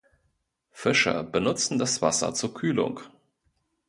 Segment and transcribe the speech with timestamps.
[0.71, 3.01] Fischer benutzten das Wasser zur Kühlung.